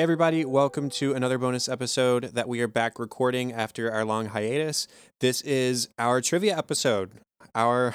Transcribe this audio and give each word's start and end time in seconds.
Hey, 0.00 0.04
everybody, 0.04 0.46
welcome 0.46 0.88
to 0.92 1.12
another 1.12 1.36
bonus 1.36 1.68
episode 1.68 2.30
that 2.32 2.48
we 2.48 2.62
are 2.62 2.66
back 2.66 2.98
recording 2.98 3.52
after 3.52 3.92
our 3.92 4.02
long 4.02 4.28
hiatus. 4.28 4.88
This 5.20 5.42
is 5.42 5.90
our 5.98 6.22
trivia 6.22 6.56
episode. 6.56 7.10
Our 7.54 7.94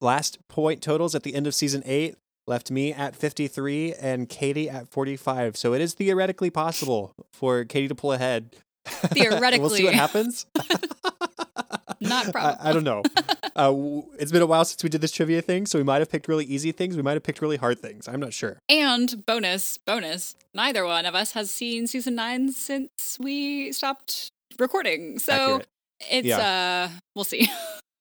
last 0.00 0.38
point 0.48 0.80
totals 0.80 1.14
at 1.14 1.24
the 1.24 1.34
end 1.34 1.46
of 1.46 1.54
season 1.54 1.82
eight 1.84 2.14
left 2.46 2.70
me 2.70 2.90
at 2.90 3.14
53 3.14 3.92
and 4.00 4.30
Katie 4.30 4.70
at 4.70 4.88
45. 4.88 5.58
So 5.58 5.74
it 5.74 5.82
is 5.82 5.92
theoretically 5.92 6.48
possible 6.48 7.12
for 7.34 7.66
Katie 7.66 7.88
to 7.88 7.94
pull 7.94 8.14
ahead. 8.14 8.56
Theoretically. 8.86 9.58
we'll 9.60 9.68
see 9.68 9.84
what 9.84 9.92
happens. 9.92 10.46
Not 12.00 12.34
I. 12.34 12.56
I 12.60 12.72
don't 12.72 12.84
know. 12.84 13.02
Uh, 13.56 14.02
it's 14.18 14.30
been 14.30 14.42
a 14.42 14.46
while 14.46 14.64
since 14.64 14.82
we 14.82 14.88
did 14.90 15.00
this 15.00 15.12
trivia 15.12 15.40
thing, 15.40 15.64
so 15.66 15.78
we 15.78 15.82
might 15.84 15.98
have 15.98 16.10
picked 16.10 16.28
really 16.28 16.44
easy 16.44 16.72
things. 16.72 16.94
We 16.96 17.02
might 17.02 17.14
have 17.14 17.22
picked 17.22 17.40
really 17.40 17.56
hard 17.56 17.78
things. 17.80 18.06
I'm 18.06 18.20
not 18.20 18.32
sure. 18.34 18.58
And 18.68 19.24
bonus, 19.26 19.78
bonus, 19.78 20.36
neither 20.54 20.84
one 20.84 21.06
of 21.06 21.14
us 21.14 21.32
has 21.32 21.50
seen 21.50 21.86
season 21.86 22.14
nine 22.16 22.52
since 22.52 23.16
we 23.18 23.72
stopped 23.72 24.30
recording. 24.58 25.18
So 25.18 25.32
Accurate. 25.32 25.66
it's 26.10 26.32
uh 26.32 26.90
we'll 27.14 27.24
see. 27.24 27.48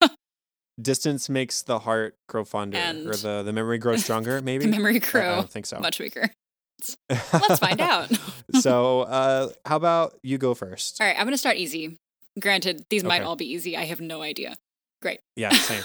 Distance 0.82 1.30
makes 1.30 1.62
the 1.62 1.80
heart 1.80 2.18
grow 2.28 2.44
fonder, 2.44 2.78
or 2.78 3.16
the, 3.16 3.44
the 3.44 3.54
memory 3.54 3.78
grow 3.78 3.96
stronger, 3.96 4.42
maybe? 4.44 4.66
the 4.66 4.72
memory 4.72 5.02
I- 5.02 5.18
I 5.20 5.36
don't 5.36 5.50
think 5.50 5.66
so. 5.68 5.80
much 5.80 6.00
weaker. 6.00 6.30
Let's 7.10 7.60
find 7.60 7.80
out. 7.80 8.12
so, 8.60 9.02
uh, 9.04 9.50
how 9.66 9.78
about 9.78 10.16
you 10.22 10.38
go 10.38 10.54
first? 10.54 11.00
All 11.00 11.08
right, 11.08 11.16
I'm 11.18 11.26
gonna 11.26 11.38
start 11.38 11.56
easy. 11.56 11.98
Granted, 12.38 12.84
these 12.90 13.06
might 13.06 13.22
all 13.22 13.38
be 13.38 13.50
easy. 13.50 13.78
I 13.78 13.86
have 13.86 14.02
no 14.02 14.22
idea. 14.22 14.56
Yeah, 15.36 15.50
same. 15.54 15.84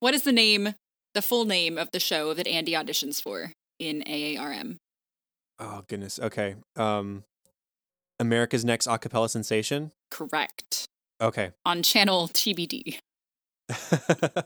What 0.00 0.14
is 0.14 0.24
the 0.24 0.32
name, 0.32 0.74
the 1.14 1.22
full 1.22 1.44
name 1.44 1.78
of 1.78 1.90
the 1.92 2.00
show 2.00 2.34
that 2.34 2.46
Andy 2.46 2.72
auditions 2.72 3.22
for 3.22 3.52
in 3.78 4.02
AARM? 4.06 4.78
oh 5.58 5.82
goodness. 5.86 6.18
Okay. 6.18 6.56
Um, 6.76 7.24
America's 8.18 8.64
Next 8.64 8.86
Acapella 8.86 9.30
Sensation. 9.30 9.92
Correct. 10.10 10.86
Okay. 11.20 11.52
On 11.64 11.82
channel 11.82 12.28
TBD. 12.28 12.98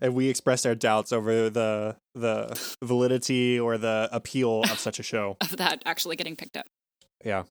and 0.00 0.14
we 0.14 0.28
expressed 0.28 0.66
our 0.66 0.74
doubts 0.74 1.12
over 1.12 1.50
the 1.50 1.96
the 2.14 2.74
validity 2.82 3.58
or 3.58 3.76
the 3.76 4.08
appeal 4.12 4.62
of 4.62 4.78
such 4.78 4.98
a 4.98 5.02
show. 5.02 5.36
Of 5.46 5.56
that 5.56 5.82
actually 5.84 6.16
getting 6.16 6.36
picked 6.36 6.56
up. 6.56 6.66
Yeah. 7.24 7.44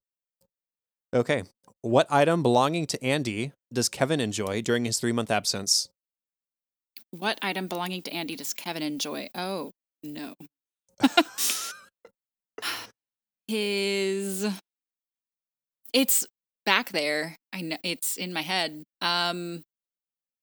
Okay. 1.14 1.44
What 1.82 2.08
item 2.10 2.42
belonging 2.42 2.88
to 2.88 3.04
Andy 3.04 3.52
does 3.72 3.90
Kevin 3.90 4.20
enjoy 4.20 4.62
during 4.62 4.86
his 4.86 5.00
three 5.00 5.12
month 5.12 5.30
absence? 5.32 5.90
What 7.18 7.40
item 7.42 7.68
belonging 7.68 8.02
to 8.04 8.14
Andy 8.14 8.36
does 8.36 8.54
Kevin 8.54 8.84
enjoy? 8.84 9.30
Oh, 9.34 9.72
no. 10.04 10.36
His 13.48 14.48
It's 15.94 16.28
back 16.66 16.90
there. 16.90 17.38
I 17.54 17.62
know 17.62 17.78
it's 17.84 18.18
in 18.18 18.34
my 18.34 18.42
head. 18.42 18.84
Um 19.02 19.64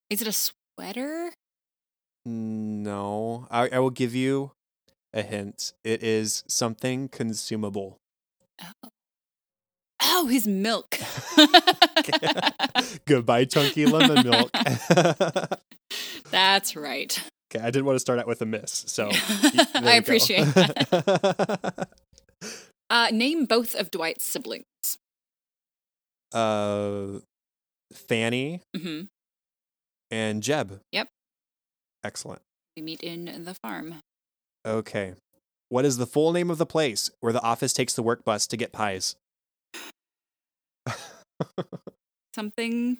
is 0.09 0.23
it 0.23 0.29
a 0.29 0.33
sweater? 0.33 1.33
No. 2.25 3.47
I, 3.51 3.69
I 3.69 3.79
will 3.81 3.91
give 3.91 4.15
you 4.15 4.53
a 5.13 5.23
hint. 5.23 5.73
It 5.85 6.03
is 6.03 6.45
something 6.47 7.09
consumable. 7.09 7.99
Oh, 10.03 10.27
his 10.27 10.47
milk. 10.47 10.99
Goodbye, 13.07 13.45
chunky 13.45 13.87
lemon 13.87 14.27
milk. 14.29 14.51
That's 16.33 16.75
right. 16.75 17.23
Okay, 17.55 17.63
I 17.63 17.71
didn't 17.71 17.85
want 17.85 17.97
to 17.97 18.01
start 18.01 18.19
out 18.19 18.27
with 18.27 18.43
a 18.43 18.47
miss, 18.47 18.85
so 18.89 19.11
I 19.75 19.97
appreciate 19.97 20.47
that. 20.55 21.89
Uh, 22.91 23.09
name 23.11 23.47
both 23.47 23.75
of 23.75 23.91
Dwight's 23.91 24.23
siblings. 24.23 24.67
uh, 26.35 27.21
Fannie 27.95 28.61
mm-hmm. 28.77 29.05
and 30.11 30.43
Jeb. 30.43 30.79
Yep. 30.93 31.09
Excellent. 32.05 32.43
We 32.77 32.83
meet 32.83 33.03
in 33.03 33.45
the 33.45 33.55
farm. 33.55 33.95
Okay. 34.67 35.15
What 35.71 35.87
is 35.87 35.97
the 35.97 36.05
full 36.05 36.33
name 36.33 36.51
of 36.51 36.59
the 36.59 36.67
place 36.67 37.11
where 37.21 37.33
the 37.33 37.41
office 37.41 37.73
takes 37.73 37.95
the 37.95 38.03
work 38.03 38.27
bus 38.27 38.47
to 38.49 38.59
get 38.59 38.73
pies? 38.73 39.17
Something 42.35 42.99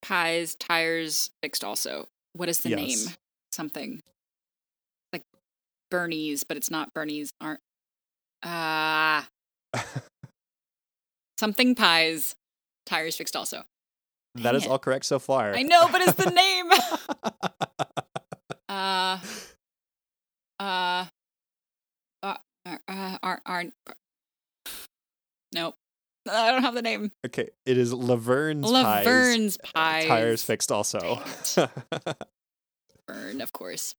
pies, 0.00 0.54
tires, 0.54 1.30
fixed 1.42 1.64
also. 1.64 2.06
What 2.34 2.48
is 2.48 2.60
the 2.60 2.70
Yes. 2.70 2.78
name? 3.06 3.14
Something. 3.52 4.00
Like 5.12 5.22
Bernie's, 5.90 6.44
but 6.44 6.56
it's 6.56 6.70
not 6.70 6.92
Bernie's. 6.94 7.32
Aren't. 7.40 7.60
Ah. 8.42 9.28
something 11.38 11.74
pies, 11.74 12.34
tires 12.86 13.16
fixed 13.16 13.36
also. 13.36 13.64
that 14.34 14.42
Dang 14.42 14.54
is 14.54 14.64
it. 14.64 14.70
all 14.70 14.78
correct 14.78 15.04
so 15.04 15.18
far. 15.18 15.54
I 15.54 15.62
know, 15.62 15.88
but 15.90 16.00
it's 16.00 16.14
the 16.14 16.30
name. 16.30 16.70
uh. 18.68 19.18
Uh. 20.58 21.06
Uh. 22.22 22.36
Uh. 22.66 22.78
uh 22.88 23.18
aren't. 23.22 23.42
aren't 23.46 23.74
nope. 25.54 25.74
I 26.30 26.50
don't 26.52 26.61
have 26.72 26.82
the 26.82 26.88
name. 26.88 27.10
okay, 27.26 27.50
it 27.66 27.78
is 27.78 27.92
Laverne's 27.92 28.70
pies. 28.70 29.06
Laverne's 29.06 29.58
pies. 29.58 30.06
Tires 30.06 30.42
fixed 30.42 30.72
also. 30.72 31.22
Burn, 33.06 33.40
of 33.40 33.52
course. 33.52 33.94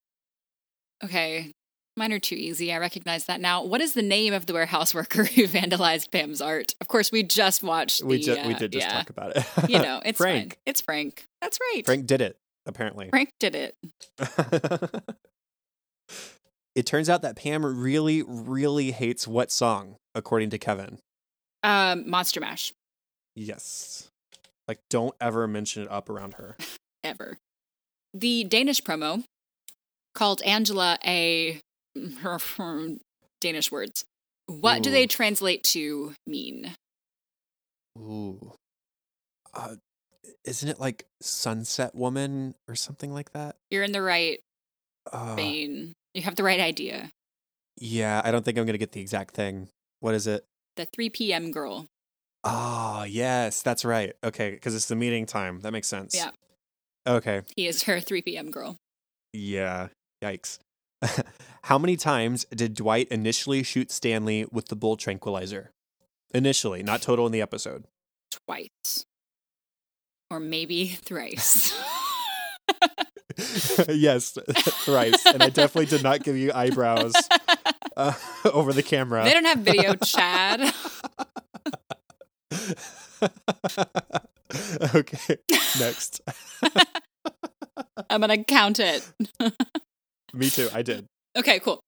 Okay. 1.04 1.52
Mine 1.96 2.12
are 2.12 2.20
too 2.20 2.36
easy. 2.36 2.74
I 2.74 2.78
recognize 2.80 3.26
that 3.26 3.40
now. 3.40 3.64
What 3.64 3.80
is 3.80 3.94
the 3.94 4.02
name 4.02 4.34
of 4.34 4.48
the 4.48 4.54
warehouse 4.54 4.96
worker 4.96 5.26
who 5.26 5.48
vandalized 5.48 6.12
Pam's 6.12 6.42
art? 6.42 6.74
Of 6.82 6.88
course, 6.88 7.12
we 7.12 7.22
just 7.22 7.62
watched. 7.62 8.04
we 8.04 8.26
the, 8.26 8.42
we 8.48 8.56
uh, 8.56 8.58
did 8.58 8.72
just 8.72 8.88
yeah. 8.88 8.94
talk 8.94 9.10
about 9.12 9.38
it. 9.38 9.46
You 9.70 9.80
know, 9.80 10.02
it's 10.06 10.18
Frank. 10.18 10.54
fine. 10.54 10.58
It's 10.66 10.82
Frank. 10.82 11.26
That's 11.42 11.60
right. 11.62 11.86
Frank 11.86 12.08
did 12.08 12.22
it 12.22 12.38
apparently. 12.66 13.10
Frank 13.10 13.30
did 13.40 13.56
it. 13.56 13.76
it 16.76 16.86
turns 16.86 17.10
out 17.10 17.22
that 17.22 17.36
Pam 17.36 17.66
really, 17.66 18.24
really 18.26 18.92
hates 18.92 19.28
what 19.28 19.52
song, 19.52 19.98
according 20.16 20.50
to 20.52 20.58
Kevin. 20.58 21.00
Um, 21.64 22.10
Monster 22.10 22.40
Mash. 22.42 22.74
Yes. 23.36 24.10
Like, 24.68 24.80
don't 24.90 25.16
ever 25.20 25.48
mention 25.48 25.84
it 25.84 25.92
up 25.92 26.10
around 26.10 26.36
her. 26.36 26.56
Ever. 27.04 27.38
The 28.14 28.44
Danish 28.46 28.82
promo 28.82 29.24
called 30.16 30.42
Angela 30.44 30.98
a 31.06 31.60
Danish 33.42 33.72
words. 33.72 34.06
What 34.48 34.84
do 34.84 34.92
they 34.92 35.08
translate 35.08 35.64
to 35.66 36.14
mean? 36.28 36.76
Ooh. 37.98 38.54
Uh, 39.54 39.76
isn't 40.46 40.70
it 40.70 40.80
like 40.80 41.06
Sunset 41.22 41.94
Woman 41.96 42.56
or 42.68 42.76
something 42.76 43.14
like 43.14 43.32
that? 43.34 43.56
You're 43.70 43.84
in 43.84 43.92
the 43.92 44.02
right 44.02 44.40
Uh, 45.12 45.36
vein. 45.36 45.94
You 46.14 46.22
have 46.24 46.36
the 46.36 46.44
right 46.44 46.60
idea. 46.60 47.10
yeah, 47.78 48.22
I 48.24 48.32
don't 48.32 48.44
think 48.46 48.58
I'm 48.58 48.66
going 48.66 48.74
to 48.76 48.78
get 48.80 48.92
the 48.92 49.02
exact 49.02 49.34
thing. 49.34 49.68
What 50.00 50.14
is 50.16 50.28
it? 50.28 50.46
The 50.76 50.86
3 50.86 51.10
p.m. 51.10 51.52
girl. 51.52 51.88
Oh, 52.44 53.04
yes, 53.08 53.62
that's 53.62 53.86
right. 53.86 54.14
Okay, 54.24 54.52
because 54.52 54.76
it's 54.76 54.88
the 54.88 54.96
meeting 54.96 55.26
time. 55.26 55.62
That 55.62 55.72
makes 55.72 55.88
sense. 55.88 56.16
Yeah. 56.16 56.32
Okay. 57.08 57.42
He 57.56 57.68
is 57.68 57.84
her 57.84 58.00
3 58.02 58.22
p.m. 58.22 58.52
girl. 58.52 58.78
Yeah. 59.34 59.88
Yikes. 60.24 60.60
How 61.64 61.78
many 61.78 61.96
times 61.98 62.46
did 62.54 62.74
Dwight 62.76 63.08
initially 63.10 63.64
shoot 63.64 63.92
Stanley 63.92 64.46
with 64.52 64.68
the 64.68 64.76
bull 64.76 64.98
tranquilizer? 64.98 65.72
Initially, 66.34 66.82
not 66.82 67.02
total 67.02 67.26
in 67.26 67.32
the 67.32 67.42
episode. 67.42 67.86
Twice. 68.46 69.06
Or 70.32 70.40
maybe 70.40 70.88
thrice. 71.06 71.74
yes, 73.88 74.38
thrice. 74.86 75.26
And 75.26 75.44
I 75.44 75.50
definitely 75.50 75.86
did 75.86 76.04
not 76.04 76.24
give 76.24 76.36
you 76.38 76.52
eyebrows 76.54 77.14
uh, 77.98 78.14
over 78.54 78.74
the 78.74 78.84
camera. 78.84 79.24
they 79.24 79.34
don't 79.34 79.46
have 79.46 79.60
video, 79.60 79.96
Chad. 79.96 80.74
okay, 84.96 85.38
next. 85.80 86.22
I'm 88.10 88.22
going 88.22 88.30
to 88.30 88.44
count 88.44 88.80
it. 88.80 89.10
Me 90.34 90.50
too. 90.50 90.70
I 90.74 90.82
did. 90.82 91.06
Okay, 91.38 91.60
cool. 91.60 91.80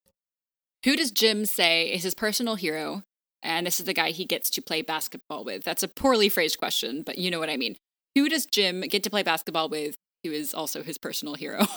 Who 0.84 0.96
does 0.96 1.12
Jim 1.12 1.46
say 1.46 1.92
is 1.92 2.04
his 2.04 2.14
personal 2.14 2.56
hero? 2.56 3.04
And 3.44 3.68
this 3.68 3.80
is 3.80 3.86
the 3.86 3.94
guy 3.94 4.10
he 4.10 4.26
gets 4.26 4.50
to 4.52 4.62
play 4.62 4.82
basketball 4.82 5.44
with. 5.44 5.64
That's 5.64 5.84
a 5.84 5.88
poorly 5.88 6.30
phrased 6.30 6.58
question, 6.58 7.04
but 7.06 7.20
you 7.20 7.30
know 7.30 7.40
what 7.40 7.50
I 7.50 7.58
mean. 7.58 7.76
Who 8.16 8.30
does 8.30 8.46
Jim 8.46 8.82
get 8.82 9.04
to 9.04 9.10
play 9.10 9.24
basketball 9.24 9.70
with 9.70 9.96
who 10.24 10.32
is 10.32 10.54
also 10.54 10.82
his 10.82 10.98
personal 10.98 11.36
hero? 11.36 11.68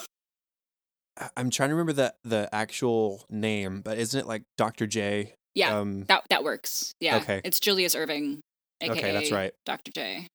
I'm 1.36 1.50
trying 1.50 1.70
to 1.70 1.74
remember 1.74 1.92
the 1.92 2.14
the 2.24 2.48
actual 2.52 3.24
name, 3.30 3.80
but 3.82 3.98
isn't 3.98 4.18
it 4.18 4.26
like 4.26 4.42
Dr. 4.56 4.86
J? 4.86 5.34
yeah, 5.54 5.78
Um, 5.78 6.04
that 6.04 6.24
that 6.30 6.44
works. 6.44 6.92
Yeah. 7.00 7.16
okay. 7.18 7.40
It's 7.44 7.58
Julius 7.60 7.94
Erving, 7.94 8.40
aka 8.80 8.92
Okay, 8.92 9.12
that's 9.12 9.32
right. 9.32 9.52
Dr. 9.66 9.90
J. 9.92 10.26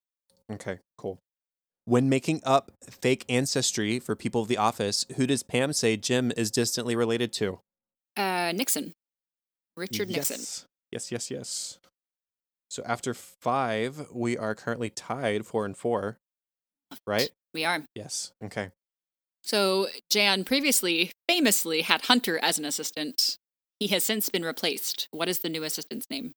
Okay, 0.51 0.79
cool. 0.97 1.19
When 1.85 2.09
making 2.09 2.41
up 2.45 2.71
fake 2.89 3.25
ancestry 3.29 3.99
for 3.99 4.15
people 4.15 4.41
of 4.41 4.47
the 4.47 4.57
office, 4.57 5.05
who 5.15 5.27
does 5.27 5.43
Pam 5.43 5.73
say 5.73 5.97
Jim 5.97 6.31
is 6.35 6.51
distantly 6.51 6.95
related 6.95 7.31
to? 7.33 7.59
Uh 8.17 8.51
Nixon. 8.53 8.93
Richard 9.75 10.09
Nixon. 10.09 10.37
Yes, 10.91 11.11
yes, 11.11 11.11
yes. 11.11 11.31
yes. 11.31 11.79
So 12.69 12.83
after 12.85 13.13
five, 13.13 14.07
we 14.11 14.37
are 14.37 14.55
currently 14.55 14.89
tied 14.89 15.45
four 15.45 15.65
and 15.65 15.77
four. 15.77 16.17
Right? 17.07 17.29
We 17.53 17.65
are. 17.65 17.83
Yes. 17.95 18.31
Okay. 18.43 18.71
So 19.43 19.87
Jan 20.09 20.43
previously 20.45 21.11
famously 21.27 21.81
had 21.81 22.03
Hunter 22.03 22.39
as 22.41 22.57
an 22.57 22.65
assistant. 22.65 23.37
He 23.79 23.87
has 23.87 24.03
since 24.05 24.29
been 24.29 24.43
replaced. 24.45 25.07
What 25.11 25.27
is 25.27 25.39
the 25.39 25.49
new 25.49 25.63
assistant's 25.63 26.09
name? 26.09 26.31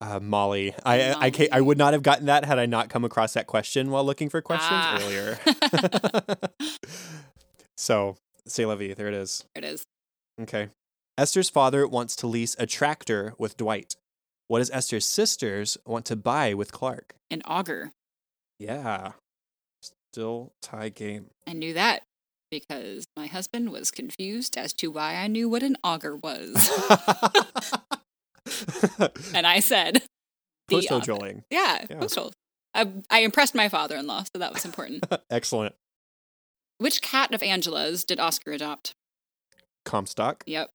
Uh, 0.00 0.20
Molly. 0.20 0.74
I 0.84 1.14
I 1.14 1.30
can't, 1.30 1.52
I 1.52 1.60
would 1.60 1.78
not 1.78 1.94
have 1.94 2.02
gotten 2.02 2.26
that 2.26 2.44
had 2.44 2.58
I 2.58 2.66
not 2.66 2.90
come 2.90 3.04
across 3.04 3.32
that 3.32 3.46
question 3.46 3.90
while 3.90 4.04
looking 4.04 4.28
for 4.28 4.40
questions 4.40 4.70
Ah. 4.72 4.98
earlier. 5.02 5.38
so, 7.76 8.16
say 8.46 8.64
vie. 8.64 8.94
There 8.94 9.08
it 9.08 9.14
is. 9.14 9.44
There 9.54 9.64
it 9.64 9.68
is. 9.68 9.84
Okay. 10.40 10.68
Esther's 11.18 11.48
father 11.48 11.86
wants 11.88 12.14
to 12.16 12.26
lease 12.26 12.54
a 12.58 12.66
tractor 12.66 13.34
with 13.38 13.56
Dwight. 13.56 13.96
What 14.48 14.58
does 14.58 14.70
Esther's 14.70 15.06
sisters 15.06 15.78
want 15.86 16.04
to 16.06 16.14
buy 16.16 16.52
with 16.54 16.72
Clark? 16.72 17.14
An 17.30 17.42
auger. 17.46 17.92
Yeah. 18.58 19.12
Still 20.16 20.54
tie 20.62 20.88
game. 20.88 21.26
I 21.46 21.52
knew 21.52 21.74
that 21.74 22.02
because 22.50 23.04
my 23.18 23.26
husband 23.26 23.68
was 23.68 23.90
confused 23.90 24.56
as 24.56 24.72
to 24.72 24.90
why 24.90 25.16
I 25.16 25.26
knew 25.26 25.46
what 25.46 25.62
an 25.62 25.76
auger 25.84 26.16
was. 26.16 26.54
and 29.34 29.46
I 29.46 29.60
said, 29.60 30.04
Postal 30.70 31.00
drilling. 31.00 31.44
Yeah, 31.50 31.84
Yeah. 31.90 31.98
postal. 31.98 32.32
I, 32.74 32.90
I 33.10 33.18
impressed 33.18 33.54
my 33.54 33.68
father 33.68 33.94
in 33.94 34.06
law, 34.06 34.22
so 34.22 34.38
that 34.38 34.54
was 34.54 34.64
important. 34.64 35.04
Excellent. 35.30 35.74
Which 36.78 37.02
cat 37.02 37.34
of 37.34 37.42
Angela's 37.42 38.02
did 38.02 38.18
Oscar 38.18 38.52
adopt? 38.52 38.94
Comstock. 39.84 40.44
Yep. 40.46 40.70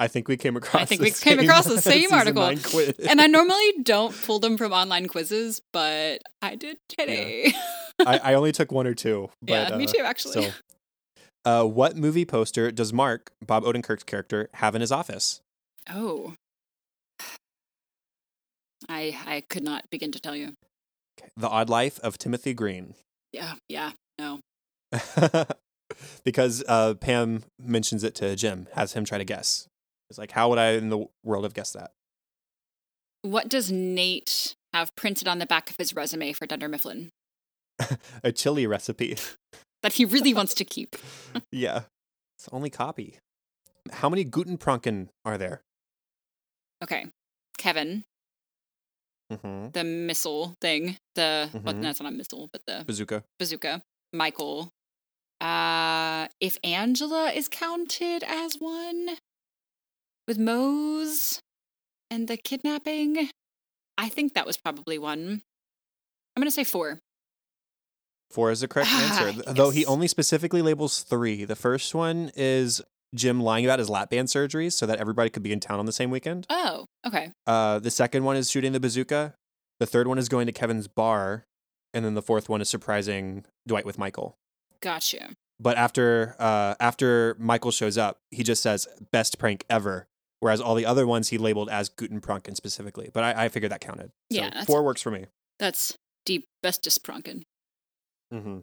I 0.00 0.08
think 0.08 0.28
we 0.28 0.38
came 0.38 0.56
across. 0.56 0.80
I 0.80 0.86
think 0.86 1.02
we 1.02 1.10
came 1.10 1.40
across 1.40 1.66
the 1.66 1.78
same 1.82 2.10
article. 2.10 2.54
And 3.06 3.20
I 3.20 3.26
normally 3.26 3.70
don't 3.82 4.16
pull 4.22 4.38
them 4.38 4.56
from 4.56 4.72
online 4.72 5.08
quizzes, 5.08 5.60
but 5.74 6.22
I 6.40 6.54
did 6.54 6.78
today. 6.88 7.52
I, 8.06 8.18
I 8.18 8.34
only 8.34 8.52
took 8.52 8.72
one 8.72 8.86
or 8.86 8.94
two. 8.94 9.30
But, 9.42 9.70
yeah, 9.70 9.76
me 9.76 9.84
uh, 9.84 9.88
too, 9.88 10.02
actually. 10.04 10.44
So, 10.44 10.50
uh, 11.44 11.64
what 11.64 11.96
movie 11.96 12.24
poster 12.24 12.70
does 12.70 12.92
Mark, 12.92 13.32
Bob 13.44 13.64
Odenkirk's 13.64 14.04
character, 14.04 14.48
have 14.54 14.74
in 14.74 14.80
his 14.80 14.92
office? 14.92 15.40
Oh. 15.90 16.34
I 18.88 19.16
I 19.26 19.42
could 19.48 19.64
not 19.64 19.90
begin 19.90 20.12
to 20.12 20.20
tell 20.20 20.36
you. 20.36 20.54
The 21.36 21.48
Odd 21.48 21.68
Life 21.68 21.98
of 22.00 22.16
Timothy 22.16 22.54
Green. 22.54 22.94
Yeah, 23.32 23.54
yeah, 23.68 23.92
no. 24.18 24.40
because 26.24 26.64
uh, 26.68 26.94
Pam 26.94 27.44
mentions 27.60 28.04
it 28.04 28.14
to 28.16 28.36
Jim, 28.36 28.68
has 28.74 28.92
him 28.92 29.04
try 29.04 29.18
to 29.18 29.24
guess. 29.24 29.66
It's 30.10 30.18
like, 30.18 30.30
how 30.32 30.48
would 30.48 30.58
I 30.58 30.72
in 30.72 30.88
the 30.90 31.06
world 31.24 31.44
have 31.44 31.54
guessed 31.54 31.74
that? 31.74 31.90
What 33.22 33.48
does 33.48 33.70
Nate 33.70 34.54
have 34.72 34.94
printed 34.96 35.28
on 35.28 35.38
the 35.38 35.46
back 35.46 35.70
of 35.70 35.76
his 35.76 35.94
resume 35.94 36.32
for 36.32 36.46
Dunder 36.46 36.68
Mifflin 36.68 37.10
A 38.24 38.32
chili 38.32 38.66
recipe. 38.66 39.16
that 39.82 39.94
he 39.94 40.04
really 40.04 40.34
wants 40.34 40.54
to 40.54 40.64
keep? 40.64 40.96
yeah. 41.52 41.82
It's 42.36 42.44
the 42.46 42.54
only 42.54 42.70
copy. 42.70 43.18
How 43.92 44.08
many 44.08 44.24
Guten 44.24 44.58
Pranken 44.58 45.08
are 45.24 45.38
there? 45.38 45.62
Okay. 46.82 47.06
Kevin, 47.58 48.04
Mm-hmm. 49.32 49.70
the 49.72 49.84
missile 49.84 50.54
thing, 50.62 50.96
the 51.14 51.50
well, 51.52 51.74
Mhm. 51.74 51.78
no, 51.80 51.90
it's 51.90 52.00
not 52.00 52.10
a 52.12 52.16
missile, 52.16 52.48
but 52.50 52.62
the 52.66 52.82
Bazooka. 52.86 53.24
bazooka. 53.38 53.82
Michael. 54.12 54.70
Uh 55.40 56.28
if 56.40 56.56
Angela 56.64 57.30
is 57.32 57.46
counted 57.48 58.24
as 58.24 58.54
one 58.58 59.18
with 60.26 60.38
Mose 60.38 61.40
and 62.10 62.26
the 62.26 62.38
kidnapping, 62.38 63.28
I 63.98 64.08
think 64.08 64.32
that 64.32 64.46
was 64.46 64.56
probably 64.56 64.98
one. 64.98 65.42
I'm 66.34 66.40
gonna 66.40 66.50
say 66.50 66.64
four. 66.64 66.98
Four 68.30 68.50
is 68.50 68.60
the 68.60 68.68
correct 68.68 68.88
Ah, 68.92 69.24
answer. 69.26 69.42
th- 69.42 69.56
Though 69.56 69.70
he 69.70 69.86
only 69.86 70.06
specifically 70.08 70.62
labels 70.62 71.00
three. 71.02 71.44
The 71.44 71.56
first 71.56 71.94
one 71.94 72.30
is 72.36 72.82
Jim 73.14 73.40
lying 73.40 73.64
about 73.64 73.78
his 73.78 73.88
lap 73.88 74.10
band 74.10 74.28
surgeries 74.28 74.72
so 74.74 74.84
that 74.86 74.98
everybody 74.98 75.30
could 75.30 75.42
be 75.42 75.52
in 75.52 75.60
town 75.60 75.78
on 75.78 75.86
the 75.86 75.92
same 75.92 76.10
weekend. 76.10 76.46
Oh, 76.50 76.84
okay. 77.06 77.32
Uh, 77.46 77.78
the 77.78 77.90
second 77.90 78.24
one 78.24 78.36
is 78.36 78.50
shooting 78.50 78.72
the 78.72 78.80
bazooka. 78.80 79.34
The 79.80 79.86
third 79.86 80.06
one 80.08 80.18
is 80.18 80.28
going 80.28 80.46
to 80.46 80.52
Kevin's 80.52 80.88
bar. 80.88 81.46
And 81.94 82.04
then 82.04 82.12
the 82.14 82.20
fourth 82.22 82.50
one 82.50 82.60
is 82.60 82.68
surprising 82.68 83.44
Dwight 83.66 83.86
with 83.86 83.96
Michael. 83.98 84.36
Gotcha. 84.82 85.30
But 85.58 85.78
after 85.78 86.36
uh, 86.38 86.74
after 86.78 87.34
Michael 87.38 87.70
shows 87.70 87.96
up, 87.96 88.18
he 88.30 88.42
just 88.42 88.62
says 88.62 88.86
best 89.10 89.38
prank 89.38 89.64
ever. 89.70 90.06
Whereas 90.40 90.60
all 90.60 90.74
the 90.76 90.86
other 90.86 91.06
ones 91.06 91.30
he 91.30 91.38
labeled 91.38 91.68
as 91.70 91.88
Guten 91.88 92.20
Pranken 92.20 92.54
specifically. 92.54 93.10
But 93.12 93.24
I, 93.24 93.44
I 93.46 93.48
figured 93.48 93.72
that 93.72 93.80
counted. 93.80 94.10
So 94.30 94.38
Yeah, 94.38 94.64
four 94.64 94.84
works 94.84 95.00
for 95.02 95.10
me. 95.10 95.24
That's 95.58 95.96
deep 96.26 96.44
bestest 96.62 97.02
pronken. 97.04 97.42
Mm-hmm. 98.32 98.58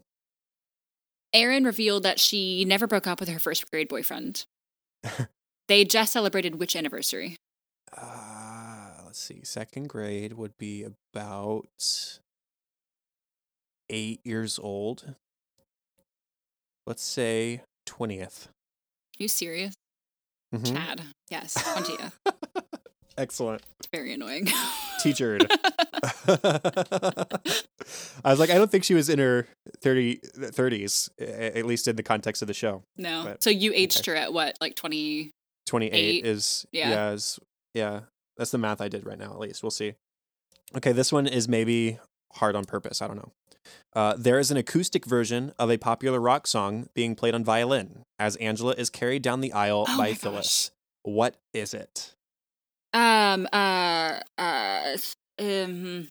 Erin 1.33 1.63
revealed 1.65 2.03
that 2.03 2.19
she 2.19 2.63
never 2.65 2.87
broke 2.87 3.07
up 3.07 3.19
with 3.19 3.29
her 3.29 3.39
first 3.39 3.69
grade 3.71 3.87
boyfriend. 3.89 4.45
they 5.67 5.83
just 5.83 6.13
celebrated 6.13 6.59
which 6.59 6.75
anniversary? 6.75 7.35
Uh, 7.95 8.91
let's 9.05 9.19
see. 9.19 9.41
Second 9.43 9.89
grade 9.89 10.33
would 10.33 10.57
be 10.57 10.83
about 10.83 12.19
eight 13.89 14.21
years 14.23 14.57
old. 14.59 15.15
Let's 16.87 17.03
say 17.03 17.61
20th. 17.87 18.47
Are 18.47 19.23
you 19.23 19.27
serious? 19.27 19.73
Mhm. 20.53 20.73
Chad. 20.73 21.01
Yes, 21.29 21.53
20th. 21.55 22.13
Excellent. 23.17 23.61
It's 23.79 23.87
very 23.91 24.13
annoying. 24.13 24.45
Teachered. 25.03 25.47
I 28.23 28.29
was 28.31 28.39
like, 28.39 28.49
I 28.49 28.55
don't 28.55 28.71
think 28.71 28.83
she 28.83 28.93
was 28.93 29.09
in 29.09 29.19
her 29.19 29.47
30, 29.81 30.17
30s, 30.37 31.09
at 31.19 31.65
least 31.65 31.87
in 31.87 31.95
the 31.95 32.03
context 32.03 32.41
of 32.41 32.47
the 32.47 32.53
show. 32.53 32.83
no. 32.97 33.23
But- 33.25 33.43
so 33.43 33.49
you 33.49 33.71
aged 33.73 34.05
her 34.05 34.15
at 34.15 34.33
what, 34.33 34.57
like 34.61 34.75
20? 34.75 35.31
28 35.67 35.93
Eight. 35.93 36.25
is, 36.25 36.65
Yeah. 36.71 36.89
yeah. 36.89 37.11
is, 37.11 37.39
yeah. 37.73 37.99
That's 38.37 38.51
the 38.51 38.57
math 38.57 38.81
I 38.81 38.87
did 38.87 39.05
right 39.05 39.17
now, 39.17 39.31
at 39.31 39.39
least. 39.39 39.63
We'll 39.63 39.71
see. 39.71 39.93
Okay, 40.75 40.91
this 40.91 41.11
one 41.11 41.25
is 41.27 41.47
maybe 41.47 41.99
hard 42.33 42.55
on 42.55 42.65
purpose. 42.65 43.01
I 43.01 43.07
don't 43.07 43.15
know. 43.17 43.31
Uh, 43.93 44.13
there 44.17 44.37
is 44.39 44.51
an 44.51 44.57
acoustic 44.57 45.05
version 45.05 45.53
of 45.57 45.71
a 45.71 45.77
popular 45.77 46.19
rock 46.19 46.45
song 46.47 46.87
being 46.93 47.15
played 47.15 47.33
on 47.33 47.43
violin 47.43 48.03
as 48.19 48.35
Angela 48.37 48.73
is 48.77 48.89
carried 48.89 49.21
down 49.21 49.41
the 49.41 49.53
aisle 49.53 49.85
Oh 49.87 49.97
by 49.97 50.13
Phyllis. 50.13 50.69
What 51.03 51.35
is 51.53 51.73
it? 51.73 52.13
Um, 52.93 53.47
uh, 53.51 54.19
uh, 54.37 54.97
um, 55.39 56.07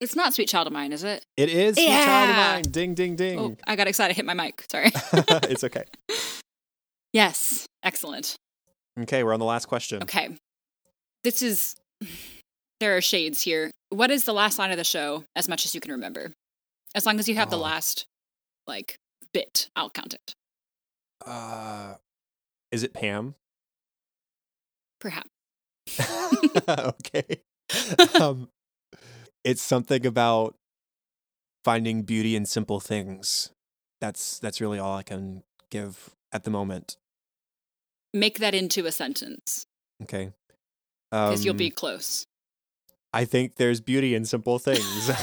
it's 0.00 0.16
not 0.16 0.34
Sweet 0.34 0.48
Child 0.48 0.66
of 0.66 0.72
Mine, 0.72 0.92
is 0.92 1.04
it? 1.04 1.24
It 1.36 1.48
is 1.48 1.76
Sweet 1.76 1.86
Child 1.86 2.30
of 2.30 2.36
Mine. 2.36 2.62
Ding, 2.62 2.94
ding, 2.94 3.12
Oh, 3.12 3.16
ding. 3.48 3.58
I 3.66 3.76
got 3.76 3.86
excited, 3.88 4.16
hit 4.16 4.24
my 4.26 4.34
mic. 4.34 4.64
Sorry. 4.70 4.90
it's 5.48 5.62
okay. 5.64 5.84
yes, 7.12 7.66
excellent. 7.82 8.36
Okay, 9.00 9.22
we're 9.22 9.32
on 9.32 9.40
the 9.40 9.46
last 9.46 9.66
question. 9.66 10.02
Okay. 10.02 10.30
This 11.24 11.40
is, 11.42 11.76
there 12.80 12.96
are 12.96 13.00
shades 13.00 13.42
here. 13.42 13.70
What 13.90 14.10
is 14.10 14.24
the 14.24 14.32
last 14.34 14.58
line 14.58 14.70
of 14.70 14.76
the 14.76 14.84
show, 14.84 15.24
as 15.36 15.48
much 15.48 15.64
as 15.66 15.74
you 15.74 15.80
can 15.80 15.92
remember? 15.92 16.32
As 16.94 17.06
long 17.06 17.18
as 17.18 17.28
you 17.28 17.34
have 17.36 17.50
the 17.50 17.56
Oh. 17.56 17.60
last, 17.60 18.06
like, 18.66 18.96
bit, 19.32 19.68
I'll 19.76 19.90
count 19.90 20.14
it. 20.14 20.32
Uh, 21.24 21.94
is 22.72 22.82
it 22.82 22.92
Pam? 22.92 23.34
Perhaps. 25.00 25.28
okay. 26.68 27.40
um, 28.20 28.48
it's 29.44 29.62
something 29.62 30.04
about 30.06 30.56
finding 31.64 32.02
beauty 32.02 32.36
in 32.36 32.46
simple 32.46 32.80
things. 32.80 33.50
That's 34.00 34.38
that's 34.38 34.60
really 34.60 34.78
all 34.78 34.96
I 34.96 35.02
can 35.02 35.42
give 35.70 36.10
at 36.32 36.44
the 36.44 36.50
moment. 36.50 36.96
Make 38.14 38.38
that 38.40 38.54
into 38.54 38.84
a 38.86 38.92
sentence, 38.92 39.66
Okay. 40.02 40.32
because 41.10 41.44
you'll 41.44 41.52
Um, 41.54 41.58
be 41.58 41.70
close. 41.70 42.26
I 43.14 43.24
think 43.24 43.56
there's 43.56 43.80
beauty 43.80 44.14
in 44.14 44.24
simple 44.24 44.58
things. 44.58 45.10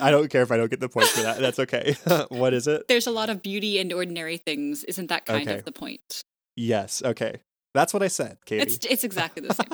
I 0.00 0.08
don't 0.10 0.28
care 0.30 0.42
if 0.42 0.50
I 0.52 0.56
don't 0.56 0.70
get 0.70 0.80
the 0.80 0.88
point 0.88 1.08
for 1.08 1.22
that. 1.22 1.38
That's 1.38 1.58
okay. 1.60 1.96
what 2.28 2.54
is 2.54 2.66
it? 2.66 2.86
There's 2.88 3.06
a 3.06 3.10
lot 3.10 3.30
of 3.30 3.42
beauty 3.42 3.78
in 3.78 3.92
ordinary 3.92 4.36
things. 4.36 4.84
Isn't 4.84 5.08
that 5.08 5.26
kind 5.26 5.48
Okay. 5.48 5.58
of 5.58 5.64
the 5.64 5.72
point? 5.72 6.22
Yes. 6.56 7.02
Okay. 7.04 7.40
That's 7.74 7.92
what 7.92 8.02
I 8.02 8.08
said, 8.08 8.38
Katie. 8.44 8.62
It's 8.62 8.84
it's 8.86 9.04
exactly 9.04 9.46
the 9.46 9.54
same. 9.54 9.68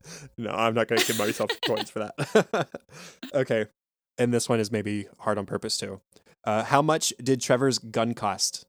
no, 0.38 0.50
I'm 0.50 0.74
not 0.74 0.88
going 0.88 1.00
to 1.00 1.06
give 1.06 1.18
myself 1.18 1.50
points 1.66 1.90
for 1.90 2.00
that. 2.00 2.68
okay. 3.34 3.66
And 4.18 4.32
this 4.32 4.48
one 4.48 4.60
is 4.60 4.72
maybe 4.72 5.06
hard 5.18 5.38
on 5.38 5.46
purpose 5.46 5.78
too. 5.78 6.00
Uh, 6.44 6.64
how 6.64 6.80
much 6.80 7.12
did 7.22 7.40
Trevor's 7.40 7.78
gun 7.78 8.14
cost? 8.14 8.66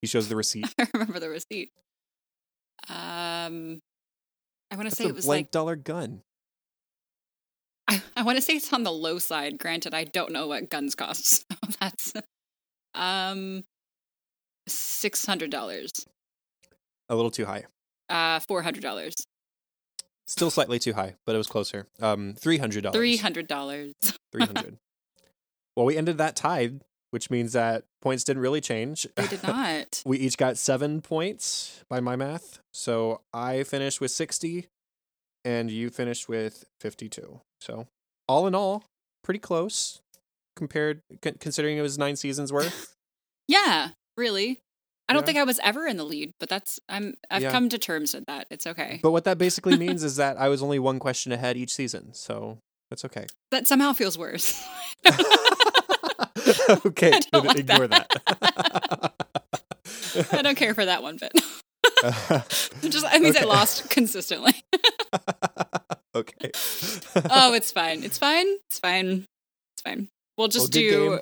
He 0.00 0.08
shows 0.08 0.28
the 0.28 0.36
receipt. 0.36 0.66
I 0.78 0.86
remember 0.92 1.20
the 1.20 1.30
receipt. 1.30 1.70
Um, 2.88 3.80
I 4.70 4.76
want 4.76 4.88
to 4.88 4.94
say 4.94 5.04
a 5.04 5.08
it 5.08 5.14
was 5.14 5.24
blank 5.24 5.46
like 5.46 5.50
dollar 5.52 5.76
gun. 5.76 6.22
I, 7.88 8.02
I 8.16 8.22
want 8.22 8.36
to 8.36 8.42
say 8.42 8.54
it's 8.54 8.72
on 8.72 8.82
the 8.82 8.92
low 8.92 9.18
side. 9.18 9.58
Granted, 9.58 9.94
I 9.94 10.04
don't 10.04 10.32
know 10.32 10.46
what 10.48 10.68
guns 10.70 10.94
cost. 10.94 11.44
So 11.52 11.56
that's 11.80 12.12
um 12.94 13.64
six 14.66 15.24
hundred 15.24 15.50
dollars. 15.50 15.90
A 17.08 17.14
little 17.14 17.30
too 17.30 17.46
high. 17.46 17.64
Uh, 18.12 18.40
four 18.40 18.62
hundred 18.62 18.82
dollars. 18.82 19.14
Still 20.26 20.50
slightly 20.50 20.78
too 20.78 20.92
high, 20.92 21.14
but 21.26 21.34
it 21.34 21.38
was 21.38 21.46
closer. 21.48 21.86
Um, 22.00 22.34
three 22.38 22.58
hundred 22.58 22.82
dollars. 22.82 22.96
Three 22.96 23.16
hundred 23.16 23.48
dollars. 23.48 23.94
Three 24.32 24.44
hundred. 24.46 24.78
well, 25.76 25.84
we 25.86 25.96
ended 25.96 26.18
that 26.18 26.36
tied, 26.36 26.82
which 27.10 27.30
means 27.30 27.52
that 27.52 27.84
points 28.00 28.24
didn't 28.24 28.42
really 28.42 28.60
change. 28.60 29.06
They 29.16 29.26
did 29.26 29.42
not. 29.42 30.02
we 30.06 30.18
each 30.18 30.36
got 30.38 30.56
seven 30.56 31.00
points 31.02 31.84
by 31.90 32.00
my 32.00 32.16
math. 32.16 32.60
So 32.72 33.20
I 33.34 33.62
finished 33.64 34.00
with 34.00 34.10
sixty, 34.10 34.68
and 35.44 35.70
you 35.70 35.90
finished 35.90 36.28
with 36.28 36.64
fifty-two. 36.80 37.40
So 37.60 37.88
all 38.28 38.46
in 38.46 38.54
all, 38.54 38.84
pretty 39.24 39.40
close 39.40 40.00
compared, 40.56 41.00
c- 41.24 41.32
considering 41.40 41.78
it 41.78 41.82
was 41.82 41.98
nine 41.98 42.16
seasons 42.16 42.52
worth. 42.52 42.94
Yeah, 43.48 43.88
really. 44.16 44.60
I 45.12 45.14
don't 45.14 45.24
Yeah. 45.24 45.26
think 45.26 45.38
I 45.40 45.44
was 45.44 45.60
ever 45.62 45.86
in 45.86 45.98
the 45.98 46.04
lead, 46.04 46.32
but 46.40 46.48
that's 46.48 46.80
I'm 46.88 47.14
I've 47.30 47.42
Yeah. 47.42 47.50
come 47.52 47.68
to 47.68 47.76
terms 47.76 48.14
with 48.14 48.24
that. 48.28 48.46
It's 48.50 48.66
okay. 48.66 48.98
But 49.02 49.10
what 49.10 49.24
that 49.24 49.36
basically 49.36 49.76
means 49.76 50.02
is 50.02 50.16
that 50.16 50.38
I 50.38 50.48
was 50.52 50.62
only 50.62 50.78
one 50.78 50.98
question 50.98 51.32
ahead 51.32 51.58
each 51.58 51.74
season, 51.74 52.14
so 52.14 52.56
that's 52.88 53.04
okay. 53.04 53.26
that 53.50 53.66
somehow 53.66 53.92
feels 53.92 54.16
worse. 54.16 54.58
okay, 56.86 57.12
I 57.30 57.38
like 57.38 57.58
ignore 57.58 57.88
that. 57.88 59.12
I 60.32 60.40
don't 60.40 60.56
care 60.56 60.72
for 60.74 60.86
that 60.86 61.02
one 61.02 61.18
bit. 61.18 61.32
It 62.04 62.88
just 62.90 63.02
that 63.04 63.20
means 63.20 63.36
I 63.36 63.44
lost 63.44 63.90
consistently. 63.90 64.54
okay. 66.14 66.50
oh, 67.30 67.52
it's 67.52 67.70
fine. 67.70 68.02
It's 68.02 68.16
fine. 68.16 68.46
It's 68.70 68.78
fine. 68.78 69.26
It's 69.74 69.82
fine. 69.84 70.08
We'll 70.38 70.48
just 70.48 70.72
good 70.72 70.78
do 70.78 71.10
game. 71.10 71.20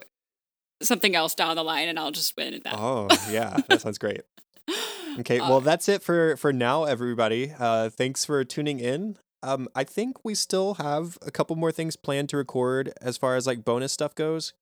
Something 0.82 1.14
else 1.14 1.34
down 1.34 1.56
the 1.56 1.64
line, 1.64 1.88
and 1.88 1.98
I'll 1.98 2.10
just 2.10 2.36
win 2.36 2.54
at 2.54 2.64
that. 2.64 2.74
oh 2.76 3.08
yeah, 3.30 3.56
that 3.68 3.80
sounds 3.80 3.98
great. 3.98 4.22
Okay, 5.18 5.40
Uh, 5.40 5.48
well 5.50 5.60
that's 5.60 5.88
it 5.88 6.02
for 6.04 6.36
for 6.36 6.52
now, 6.52 6.84
everybody. 6.84 7.52
Uh, 7.58 7.88
thanks 7.90 8.24
for 8.24 8.44
tuning 8.44 8.78
in. 8.78 9.16
Um, 9.42 9.68
I 9.74 9.82
think 9.82 10.24
we 10.24 10.36
still 10.36 10.74
have 10.74 11.18
a 11.26 11.32
couple 11.32 11.56
more 11.56 11.72
things 11.72 11.96
planned 11.96 12.28
to 12.28 12.36
record 12.36 12.92
as 13.02 13.16
far 13.16 13.34
as 13.34 13.44
like 13.44 13.64
bonus 13.64 13.92
stuff 13.92 14.14
goes. 14.14 14.52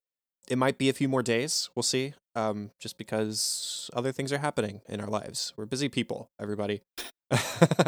It 0.49 0.57
might 0.57 0.79
be 0.79 0.89
a 0.89 0.93
few 0.93 1.07
more 1.07 1.21
days. 1.21 1.69
We'll 1.75 1.83
see. 1.83 2.15
Um, 2.33 2.71
just 2.79 2.97
because 2.97 3.91
other 3.93 4.11
things 4.11 4.33
are 4.33 4.39
happening 4.39 4.81
in 4.89 4.99
our 5.01 5.07
lives. 5.07 5.53
We're 5.55 5.67
busy 5.67 5.87
people, 5.89 6.31
everybody. 6.41 6.81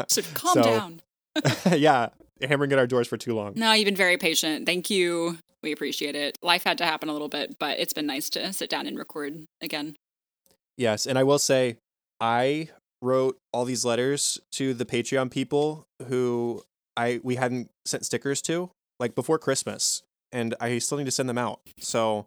so 0.08 0.22
calm 0.34 0.54
so- 0.54 0.62
down. 0.62 1.00
yeah, 1.76 2.08
hammering 2.42 2.72
at 2.72 2.78
our 2.78 2.86
doors 2.86 3.08
for 3.08 3.16
too 3.16 3.34
long. 3.34 3.52
No, 3.56 3.72
you've 3.72 3.84
been 3.84 3.96
very 3.96 4.16
patient. 4.16 4.66
Thank 4.66 4.90
you. 4.90 5.38
We 5.62 5.72
appreciate 5.72 6.16
it. 6.16 6.38
Life 6.42 6.64
had 6.64 6.78
to 6.78 6.84
happen 6.84 7.08
a 7.08 7.12
little 7.12 7.28
bit, 7.28 7.58
but 7.58 7.78
it's 7.78 7.92
been 7.92 8.06
nice 8.06 8.28
to 8.30 8.52
sit 8.52 8.68
down 8.68 8.86
and 8.86 8.98
record 8.98 9.44
again. 9.60 9.94
Yes, 10.76 11.06
and 11.06 11.18
I 11.18 11.22
will 11.22 11.38
say, 11.38 11.76
I 12.20 12.68
wrote 13.00 13.38
all 13.52 13.64
these 13.64 13.84
letters 13.84 14.40
to 14.52 14.74
the 14.74 14.84
Patreon 14.84 15.30
people 15.30 15.86
who 16.08 16.62
I 16.96 17.20
we 17.22 17.36
hadn't 17.36 17.70
sent 17.84 18.04
stickers 18.04 18.42
to 18.42 18.70
like 18.98 19.14
before 19.14 19.38
Christmas, 19.38 20.02
and 20.30 20.54
I 20.60 20.78
still 20.78 20.98
need 20.98 21.04
to 21.04 21.10
send 21.10 21.28
them 21.28 21.38
out. 21.38 21.60
So 21.78 22.26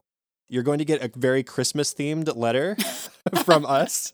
you're 0.50 0.64
going 0.64 0.80
to 0.80 0.86
get 0.86 1.02
a 1.04 1.12
very 1.18 1.44
Christmas 1.44 1.94
themed 1.94 2.36
letter 2.36 2.78
from 3.44 3.66
us 3.66 4.14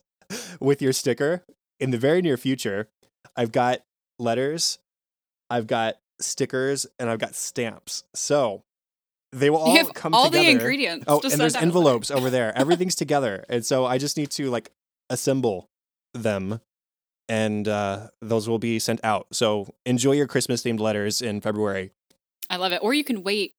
with 0.60 0.82
your 0.82 0.94
sticker 0.94 1.44
in 1.80 1.92
the 1.92 1.98
very 1.98 2.22
near 2.22 2.38
future. 2.38 2.88
I've 3.36 3.52
got 3.52 3.82
letters, 4.22 4.80
I've 5.50 5.68
got 5.68 5.96
stickers, 6.20 6.86
and 7.00 7.10
I've 7.10 7.20
got 7.20 7.36
stamps. 7.36 8.04
So 8.14 8.64
they 9.32 9.50
will 9.50 9.58
all 9.58 9.86
come 9.88 10.14
all 10.14 10.26
together. 10.26 10.44
the 10.44 10.52
ingredients. 10.52 11.06
Oh, 11.08 11.22
and 11.22 11.32
there's 11.34 11.56
out 11.56 11.62
a 11.62 11.66
letter. 11.66 11.66
envelopes 11.66 12.12
over 12.12 12.30
there. 12.30 12.58
Everything's 12.58 12.96
together. 12.96 13.46
And 13.50 13.66
so 13.66 13.86
I 13.86 13.98
just 13.98 14.18
need 14.18 14.32
to 14.32 14.50
like 14.50 14.72
assemble 15.10 15.70
them 16.14 16.62
and 17.30 17.66
uh, 17.66 18.08
those 18.22 18.50
will 18.50 18.60
be 18.60 18.78
sent 18.78 19.00
out. 19.06 19.28
So 19.32 19.74
enjoy 19.86 20.14
your 20.14 20.28
Christmas 20.28 20.64
themed 20.64 20.82
letters 20.82 21.22
in 21.22 21.40
February. 21.40 21.92
I 22.50 22.58
love 22.58 22.74
it. 22.74 22.80
Or 22.84 22.94
you 22.94 23.06
can 23.06 23.24
wait 23.24 23.54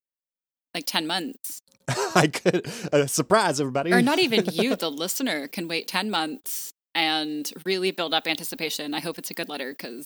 like 0.75 0.85
10 0.87 1.07
months. 1.07 1.63
I 2.15 2.27
could 2.27 2.71
uh, 2.93 3.07
surprise 3.07 3.61
everybody. 3.61 3.93
Or 3.93 4.03
not 4.03 4.19
even 4.19 4.45
you, 4.53 4.77
the 4.77 4.91
listener, 4.91 5.49
can 5.49 5.69
wait 5.69 5.89
10 5.89 6.11
months 6.11 6.75
and 6.95 7.51
really 7.65 7.91
build 7.93 8.13
up 8.13 8.27
anticipation. 8.27 8.93
I 8.93 9.01
hope 9.01 9.17
it's 9.19 9.31
a 9.31 9.35
good 9.35 9.49
letter 9.49 9.73
because 9.73 10.05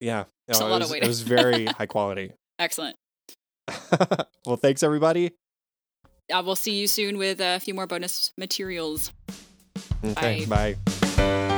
yeah. 0.00 0.24
A 0.48 0.52
No, 0.58 0.66
it 0.66 0.70
lot 0.70 0.82
of 0.82 0.90
was, 0.90 0.98
It 1.00 1.06
was 1.06 1.20
very 1.22 1.64
high 1.78 1.86
quality. 1.86 2.32
excellent. 2.58 2.96
well, 4.46 4.56
thanks 4.56 4.82
everybody. 4.82 5.32
Uh, 6.32 6.42
we'll 6.44 6.56
see 6.56 6.74
you 6.74 6.86
soon 6.86 7.18
with 7.18 7.40
a 7.40 7.60
few 7.60 7.74
more 7.74 7.86
bonus 7.86 8.32
materials. 8.38 9.12
Okay, 10.04 10.44
Bye. 10.46 10.76
bye. 11.16 11.50